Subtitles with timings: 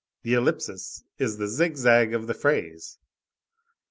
[0.23, 2.97] The ellipsis is the zig zag of the phrase.